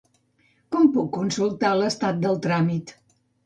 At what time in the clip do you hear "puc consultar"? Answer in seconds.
0.95-1.77